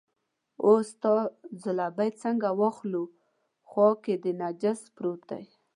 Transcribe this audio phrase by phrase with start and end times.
[0.65, 1.15] اوس ستا
[1.61, 3.03] ځلوبۍ څنګه واخلو،
[3.69, 5.45] خوا کې دې نجس پروت دی.